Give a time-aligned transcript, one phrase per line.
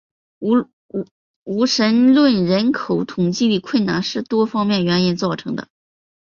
[1.45, 5.67] 无神论人口统计的困难是多方面原因造成的。